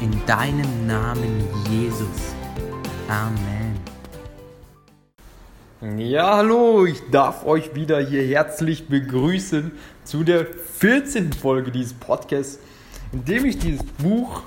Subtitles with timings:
[0.00, 2.34] in deinem Namen Jesus.
[3.08, 3.76] Amen.
[5.98, 9.72] Ja, hallo, ich darf euch wieder hier herzlich begrüßen
[10.04, 11.32] zu der 14.
[11.32, 12.58] Folge dieses Podcasts,
[13.12, 14.42] in dem ich dieses Buch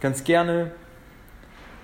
[0.00, 0.72] ganz gerne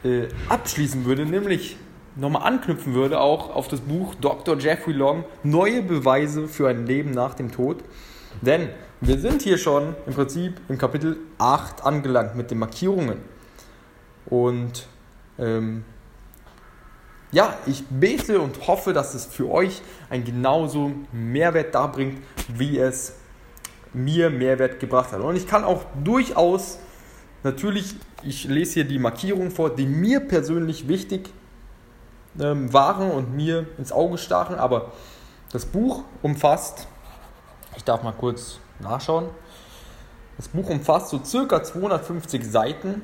[0.05, 1.77] äh, abschließen würde, nämlich
[2.17, 4.59] nochmal anknüpfen würde, auch auf das Buch Dr.
[4.59, 7.79] Jeffrey Long, Neue Beweise für ein Leben nach dem Tod.
[8.43, 8.69] Denn
[9.01, 13.19] wir sind hier schon im Prinzip im Kapitel 8 angelangt mit den Markierungen.
[14.27, 14.87] Und
[15.39, 15.85] ähm,
[17.33, 23.15] ja, ich bete und hoffe, dass es für euch einen genauso Mehrwert darbringt, wie es
[23.95, 25.21] mir Mehrwert gebracht hat.
[25.21, 26.79] Und ich kann auch durchaus,
[27.43, 31.31] natürlich, ich lese hier die Markierungen vor, die mir persönlich wichtig
[32.39, 34.93] ähm, waren und mir ins Auge stachen, aber
[35.53, 36.87] das Buch umfasst,
[37.77, 39.29] ich darf mal kurz nachschauen.
[40.37, 43.03] Das Buch umfasst so circa 250 Seiten.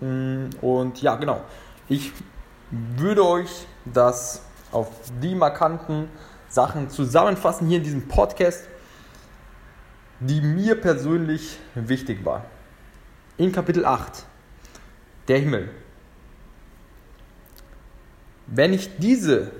[0.00, 1.42] Mm, und ja, genau.
[1.88, 2.12] Ich
[2.70, 4.42] würde euch das
[4.72, 4.88] auf
[5.22, 6.08] die markanten
[6.48, 8.66] Sachen zusammenfassen hier in diesem Podcast,
[10.20, 12.44] die mir persönlich wichtig war.
[13.36, 14.24] In Kapitel 8,
[15.28, 15.70] der Himmel.
[18.46, 19.52] Wenn ich diese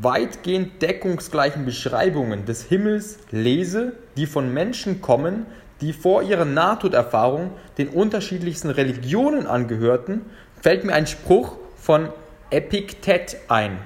[0.00, 5.46] weitgehend deckungsgleichen Beschreibungen des Himmels lese, die von Menschen kommen,
[5.80, 10.22] die vor ihrer Nahtoderfahrung den unterschiedlichsten Religionen angehörten,
[10.60, 12.08] fällt mir ein Spruch von
[12.50, 13.78] Epiktet ein.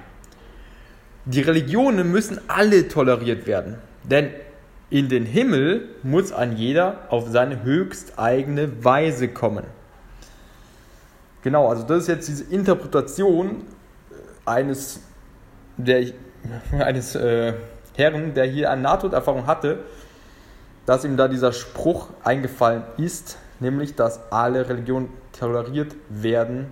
[1.24, 4.30] Die Religionen müssen alle toleriert werden, denn
[4.90, 9.64] in den Himmel muss ein jeder auf seine höchst eigene Weise kommen.
[11.42, 13.62] Genau, also das ist jetzt diese Interpretation
[14.44, 15.00] eines
[15.76, 16.06] der,
[16.72, 17.54] eines äh,
[17.96, 19.80] Herren, der hier eine Nahtoderfahrung hatte,
[20.84, 26.68] dass ihm da dieser Spruch eingefallen ist, nämlich, dass alle Religionen toleriert werden.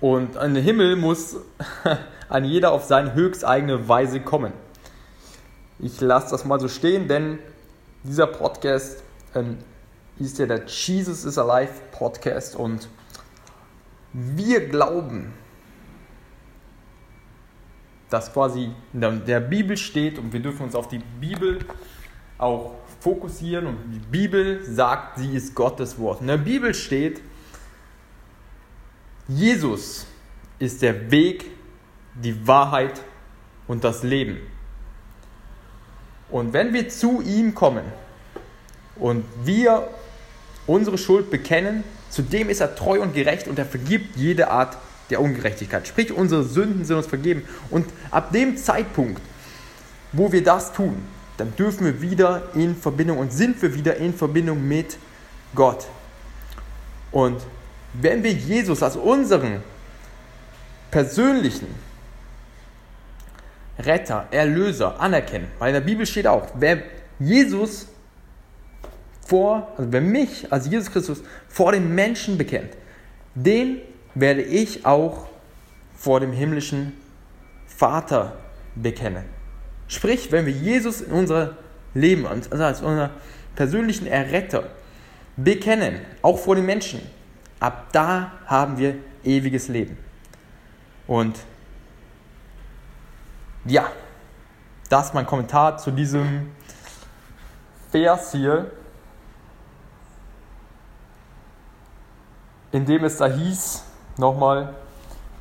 [0.00, 1.36] Und den Himmel muss
[2.28, 4.52] an jeder auf seine höchst eigene Weise kommen.
[5.78, 7.38] Ich lasse das mal so stehen, denn
[8.02, 9.02] dieser Podcast
[9.34, 9.58] ähm,
[10.18, 12.88] ist ja der Jesus is Alive Podcast und
[14.12, 15.32] wir glauben,
[18.14, 21.58] das quasi in der Bibel steht und wir dürfen uns auf die Bibel
[22.38, 26.20] auch fokussieren und die Bibel sagt, sie ist Gottes Wort.
[26.20, 27.20] In der Bibel steht,
[29.26, 30.06] Jesus
[30.60, 31.50] ist der Weg,
[32.14, 33.02] die Wahrheit
[33.66, 34.38] und das Leben.
[36.30, 37.84] Und wenn wir zu ihm kommen
[38.94, 39.88] und wir
[40.68, 44.78] unsere Schuld bekennen, zu dem ist er treu und gerecht und er vergibt jede Art
[45.10, 45.86] der Ungerechtigkeit.
[45.86, 47.44] Sprich, unsere Sünden sind uns vergeben.
[47.70, 49.20] Und ab dem Zeitpunkt,
[50.12, 50.96] wo wir das tun,
[51.36, 54.96] dann dürfen wir wieder in Verbindung und sind wir wieder in Verbindung mit
[55.54, 55.86] Gott.
[57.10, 57.40] Und
[57.92, 59.62] wenn wir Jesus als unseren
[60.90, 61.66] persönlichen
[63.78, 65.48] Retter, Erlöser anerkennen.
[65.58, 66.82] Weil in der Bibel steht auch, wer
[67.18, 67.88] Jesus
[69.26, 72.70] vor, also wer mich als Jesus Christus vor dem Menschen bekennt,
[73.34, 73.78] den
[74.14, 75.28] werde ich auch
[75.96, 76.92] vor dem himmlischen
[77.66, 78.36] Vater
[78.74, 79.24] bekennen.
[79.88, 81.56] Sprich, wenn wir Jesus in unser
[81.94, 83.10] Leben, also als unseren
[83.54, 84.70] persönlichen Erretter
[85.36, 87.00] bekennen, auch vor den Menschen,
[87.60, 89.96] ab da haben wir ewiges Leben.
[91.06, 91.38] Und
[93.64, 93.90] ja,
[94.88, 96.52] das ist mein Kommentar zu diesem
[97.90, 98.70] Vers hier,
[102.72, 103.84] in dem es da hieß,
[104.16, 104.74] nochmal,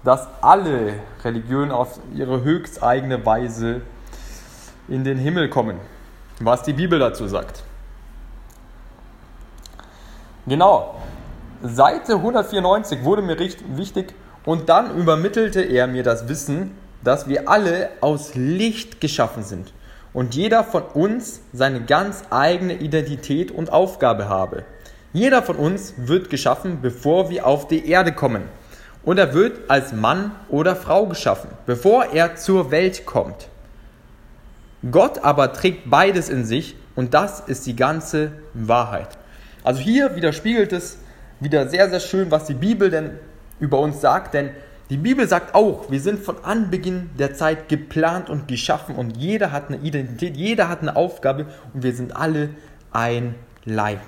[0.04, 3.82] dass alle Religionen auf ihre höchst eigene Weise
[4.88, 5.78] in den Himmel kommen,
[6.40, 7.64] was die Bibel dazu sagt.
[10.46, 10.96] Genau,
[11.62, 16.72] Seite 194 wurde mir richtig wichtig und dann übermittelte er mir das Wissen,
[17.02, 19.74] dass wir alle aus Licht geschaffen sind
[20.14, 24.66] und jeder von uns seine ganz eigene Identität und Aufgabe habe.
[25.14, 28.44] Jeder von uns wird geschaffen, bevor wir auf die Erde kommen.
[29.04, 33.50] Und er wird als Mann oder Frau geschaffen, bevor er zur Welt kommt.
[34.92, 39.10] Gott aber trägt beides in sich und das ist die ganze Wahrheit.
[39.64, 40.98] Also hier widerspiegelt es
[41.40, 43.12] wieder sehr, sehr schön, was die Bibel denn
[43.60, 44.52] über uns sagt, denn
[44.90, 49.52] die Bibel sagt auch, wir sind von Anbeginn der Zeit geplant und geschaffen und jeder
[49.52, 52.50] hat eine Identität, jeder hat eine Aufgabe und wir sind alle
[52.92, 53.36] ein
[53.66, 54.02] Leib.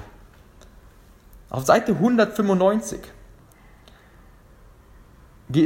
[1.50, 3.00] Auf Seite 195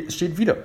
[0.09, 0.57] steht wieder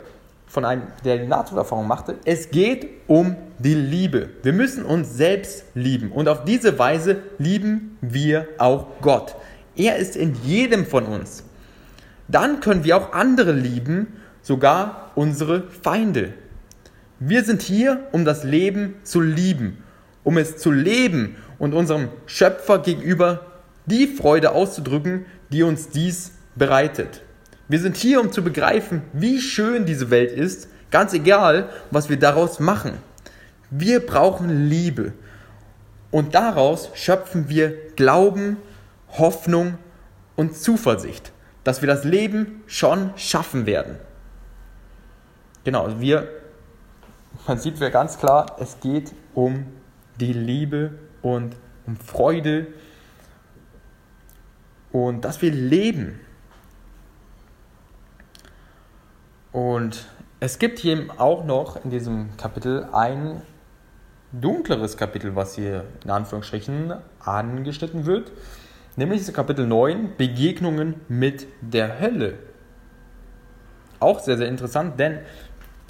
[0.46, 4.30] von einem, der die Nahtoderfahrung machte, es geht um die Liebe.
[4.42, 9.34] Wir müssen uns selbst lieben und auf diese Weise lieben wir auch Gott.
[9.76, 11.42] Er ist in jedem von uns.
[12.28, 14.06] Dann können wir auch andere lieben,
[14.42, 16.34] sogar unsere Feinde.
[17.18, 19.82] Wir sind hier, um das Leben zu lieben,
[20.22, 23.46] um es zu leben und unserem Schöpfer gegenüber
[23.86, 27.22] die Freude auszudrücken, die uns dies bereitet.
[27.68, 32.18] Wir sind hier, um zu begreifen, wie schön diese Welt ist, ganz egal, was wir
[32.18, 32.98] daraus machen.
[33.70, 35.12] Wir brauchen Liebe.
[36.10, 38.58] Und daraus schöpfen wir Glauben,
[39.18, 39.78] Hoffnung
[40.36, 41.32] und Zuversicht,
[41.64, 43.96] dass wir das Leben schon schaffen werden.
[45.64, 46.28] Genau, wir,
[47.48, 49.66] man sieht wir ganz klar, es geht um
[50.20, 51.56] die Liebe und
[51.86, 52.66] um Freude
[54.92, 56.20] und dass wir leben.
[59.54, 60.06] Und
[60.40, 63.40] es gibt hier auch noch in diesem Kapitel ein
[64.32, 68.32] dunkleres Kapitel, was hier in Anführungsstrichen angeschnitten wird,
[68.96, 72.34] nämlich das Kapitel 9, Begegnungen mit der Hölle.
[74.00, 75.20] Auch sehr, sehr interessant, denn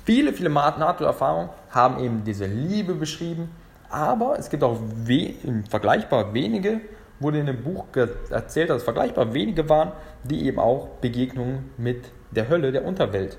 [0.05, 3.51] viele, viele NATO-Erfahrungen haben eben diese Liebe beschrieben,
[3.89, 5.37] aber es gibt auch we
[5.71, 6.83] vergleichbar wenige,
[7.19, 7.87] wurde in dem Buch
[8.29, 13.39] erzählt, dass es vergleichbar wenige waren, die eben auch Begegnungen mit der Hölle, der Unterwelt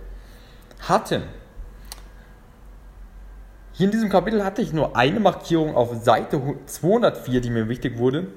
[0.89, 1.23] hatten.
[3.73, 7.97] Hier in diesem Kapitel hatte ich nur eine Markierung auf Seite 204, die mir wichtig
[7.97, 8.27] wurde,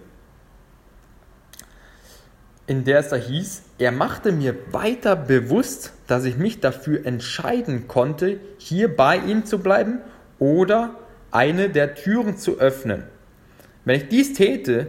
[2.68, 7.88] in der es da hieß, er machte mir weiter bewusst, dass ich mich dafür entscheiden
[7.88, 10.00] konnte, hier bei ihm zu bleiben
[10.38, 10.94] oder
[11.30, 13.04] eine der Türen zu öffnen.
[13.86, 14.88] Wenn ich dies täte,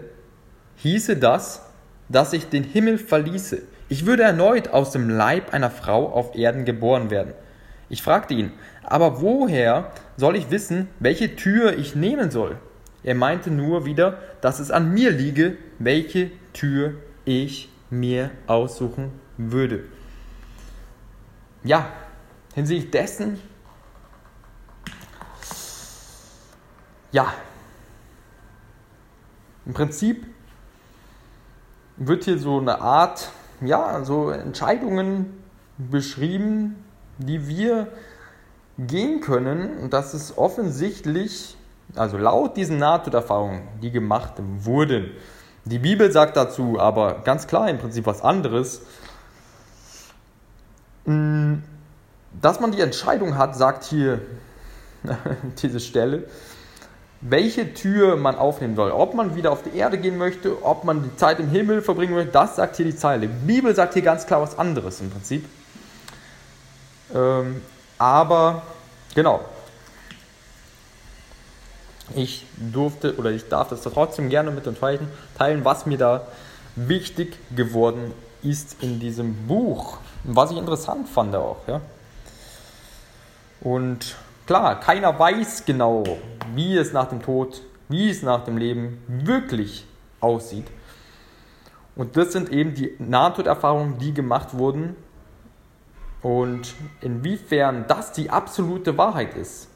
[0.76, 1.66] hieße das,
[2.10, 3.62] dass ich den Himmel verließe.
[3.88, 7.34] Ich würde erneut aus dem Leib einer Frau auf Erden geboren werden.
[7.90, 8.52] Ich fragte ihn,
[8.84, 12.58] aber woher soll ich wissen, welche Tür ich nehmen soll?
[13.04, 19.86] Er meinte nur wieder, dass es an mir liege, welche Tür ich mir aussuchen würde.
[21.64, 21.92] Ja,
[22.54, 23.40] hinsichtlich dessen,
[27.12, 27.34] ja,
[29.66, 30.26] im Prinzip
[31.98, 33.32] wird hier so eine Art,
[33.62, 35.44] ja, so Entscheidungen
[35.78, 36.76] beschrieben,
[37.20, 37.88] die wir
[38.80, 39.78] gehen können.
[39.78, 41.56] Und das ist offensichtlich,
[41.96, 45.12] also laut diesen Nahtoderfahrungen, die gemacht wurden.
[45.66, 48.82] Die Bibel sagt dazu aber ganz klar im Prinzip was anderes.
[51.06, 51.62] Hm,
[52.42, 54.22] dass man die Entscheidung hat, sagt hier
[55.62, 56.24] diese Stelle,
[57.22, 58.92] welche Tür man aufnehmen soll.
[58.92, 62.14] Ob man wieder auf die Erde gehen möchte, ob man die Zeit im Himmel verbringen
[62.14, 63.28] möchte, das sagt hier die Zeile.
[63.28, 65.46] Die Bibel sagt hier ganz klar was anderes im Prinzip.
[67.14, 67.62] Ähm,
[67.98, 68.62] aber
[69.16, 69.42] genau.
[72.16, 75.00] Ich durfte oder ich darf das trotzdem gerne mit euch
[75.38, 76.28] teilen, was mir da
[76.76, 79.98] wichtig geworden ist in diesem Buch.
[80.24, 81.58] Was ich interessant fand auch.
[81.68, 81.82] Ja.
[83.62, 84.16] Und
[84.48, 86.04] klar, keiner weiß genau,
[86.56, 89.86] wie es nach dem Tod, wie es nach dem Leben wirklich
[90.20, 90.68] aussieht.
[91.96, 94.96] Und das sind eben die Nahtoderfahrungen, die gemacht wurden.
[96.22, 99.70] Und inwiefern das die absolute Wahrheit ist,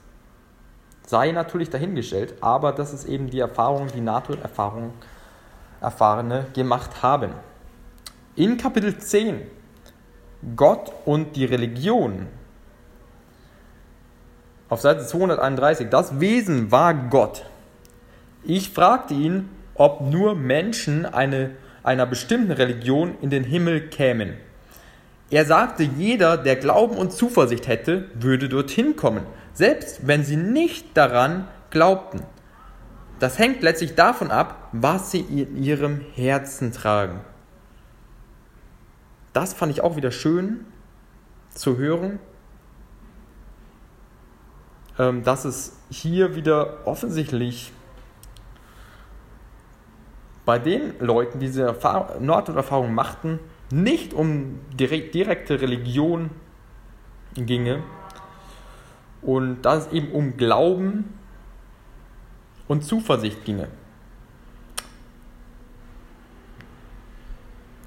[1.05, 4.93] sei natürlich dahingestellt, aber das ist eben die Erfahrung, die Nahtoderfahrung
[5.81, 7.33] Erfahrene gemacht haben.
[8.35, 9.41] In Kapitel 10
[10.55, 12.27] Gott und die Religion.
[14.69, 17.45] Auf Seite 231, das Wesen war Gott.
[18.43, 21.51] Ich fragte ihn, ob nur Menschen eine,
[21.83, 24.35] einer bestimmten Religion in den Himmel kämen.
[25.33, 30.95] Er sagte, jeder, der Glauben und Zuversicht hätte, würde dorthin kommen, selbst wenn sie nicht
[30.95, 32.21] daran glaubten.
[33.17, 37.21] Das hängt letztlich davon ab, was sie in ihrem Herzen tragen.
[39.33, 40.67] Das fand ich auch wieder schön
[41.49, 42.19] zu hören,
[44.99, 47.73] ähm, dass es hier wieder offensichtlich
[50.45, 51.75] bei den Leuten, die diese
[52.19, 53.39] Nahtoderfahrung machten,
[53.71, 56.29] nicht um direkte Religion
[57.35, 57.83] ginge
[59.21, 61.17] und dass es eben um Glauben
[62.67, 63.67] und Zuversicht ginge.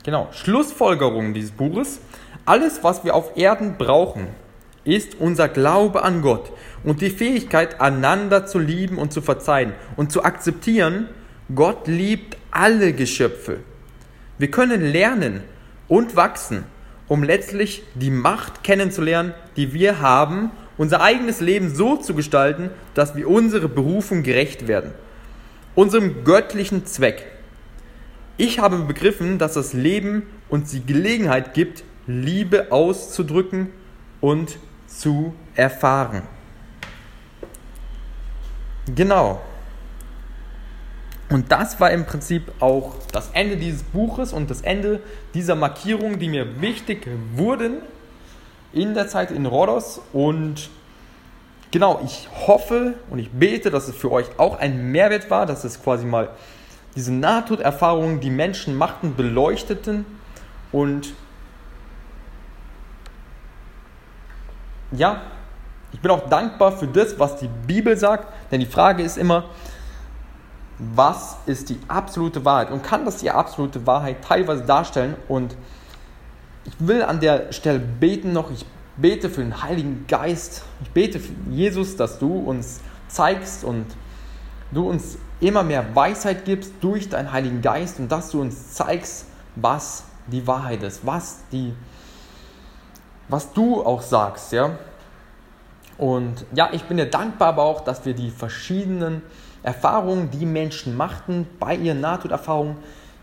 [0.04, 2.00] Genau, Schlussfolgerung dieses Buches.
[2.44, 4.28] Alles, was wir auf Erden brauchen,
[4.84, 6.52] ist unser Glaube an Gott
[6.84, 11.08] und die Fähigkeit, einander zu lieben und zu verzeihen und zu akzeptieren,
[11.54, 13.58] Gott liebt alle Geschöpfe.
[14.38, 15.42] Wir können lernen
[15.88, 16.64] und wachsen,
[17.08, 23.16] um letztlich die Macht kennenzulernen, die wir haben, unser eigenes Leben so zu gestalten, dass
[23.16, 24.92] wir unsere Berufung gerecht werden,
[25.74, 27.24] unserem göttlichen Zweck.
[28.36, 33.68] Ich habe begriffen, dass das Leben uns die Gelegenheit gibt, Liebe auszudrücken
[34.20, 36.22] und zu erfahren.
[38.94, 39.40] Genau.
[41.28, 45.00] Und das war im Prinzip auch das Ende dieses Buches und das Ende
[45.34, 47.78] dieser Markierungen, die mir wichtig wurden
[48.72, 50.00] in der Zeit in Rhodos.
[50.12, 50.70] Und
[51.72, 55.64] genau, ich hoffe und ich bete, dass es für euch auch ein Mehrwert war, dass
[55.64, 56.30] es quasi mal
[56.94, 60.06] diese Nahtoderfahrungen, die Menschen machten, beleuchteten
[60.72, 61.12] und
[64.92, 65.20] ja,
[65.92, 69.44] ich bin auch dankbar für das, was die Bibel sagt, denn die Frage ist immer,
[70.78, 75.56] was ist die absolute Wahrheit und kann das die absolute Wahrheit teilweise darstellen und
[76.64, 78.66] ich will an der Stelle beten noch, ich
[78.96, 83.86] bete für den Heiligen Geist, ich bete für Jesus, dass du uns zeigst und
[84.72, 89.26] du uns immer mehr Weisheit gibst durch deinen Heiligen Geist und dass du uns zeigst,
[89.54, 91.72] was die Wahrheit ist, was, die,
[93.28, 94.52] was du auch sagst.
[94.52, 94.78] Ja?
[95.98, 99.22] Und ja, ich bin dir dankbar aber auch, dass wir die verschiedenen
[99.66, 102.76] Erfahrungen, die Menschen machten, bei ihren Nahtoderfahrungen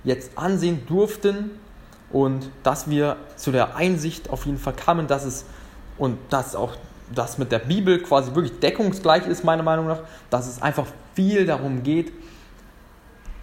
[0.03, 1.51] jetzt ansehen durften
[2.11, 5.45] und dass wir zu der Einsicht auf jeden Fall kamen, dass es
[5.97, 6.75] und dass auch
[7.15, 11.45] das mit der Bibel quasi wirklich deckungsgleich ist, meiner Meinung nach, dass es einfach viel
[11.45, 12.11] darum geht,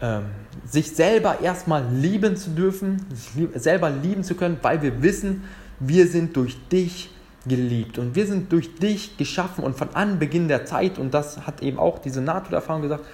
[0.02, 0.26] ähm,
[0.66, 5.44] sich selber erstmal lieben zu dürfen, sich selber lieben zu können, weil wir wissen,
[5.78, 7.10] wir sind durch dich
[7.46, 7.98] geliebt.
[7.98, 11.78] Und wir sind durch dich geschaffen und von Anbeginn der Zeit, und das hat eben
[11.78, 13.04] auch diese Nahtoderfahrung gesagt,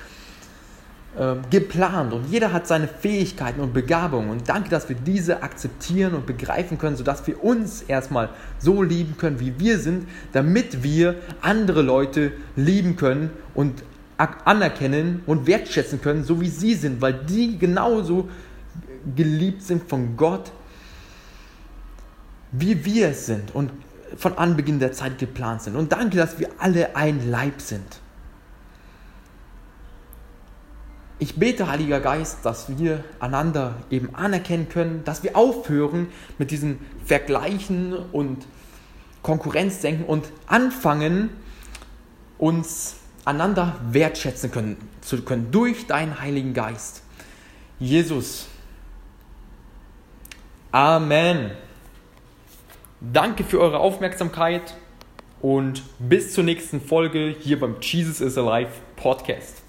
[1.19, 2.13] ähm, geplant.
[2.13, 4.29] Und jeder hat seine Fähigkeiten und Begabungen.
[4.29, 8.29] Und danke, dass wir diese akzeptieren und begreifen können, sodass wir uns erstmal
[8.59, 13.83] so lieben können, wie wir sind, damit wir andere Leute lieben können und
[14.19, 18.29] anerkennen und wertschätzen können, so wie sie sind, weil die genauso
[19.15, 20.53] geliebt sind von Gott,
[22.53, 23.55] wie wir es sind.
[23.55, 23.71] Und
[24.17, 25.77] von Anbeginn der Zeit geplant sind.
[25.77, 28.01] Und danke, dass wir alle ein Leib sind.
[31.19, 36.79] Ich bete, Heiliger Geist, dass wir einander eben anerkennen können, dass wir aufhören mit diesem
[37.07, 38.47] Vergleichen und
[39.23, 41.31] Konkurrenzdenken und anfangen,
[42.39, 47.03] uns einander wertschätzen können, zu können durch deinen Heiligen Geist.
[47.79, 48.47] Jesus.
[50.71, 51.51] Amen.
[53.01, 54.75] Danke für eure Aufmerksamkeit
[55.43, 59.66] und bis zur nächsten Folge hier beim Jesus is Alive Podcast.